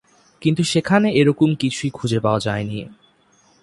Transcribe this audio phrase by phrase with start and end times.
[0.41, 2.79] কিন্তু সেখানে এরকম কিছুই খুঁজে পাওয়া যায়নি।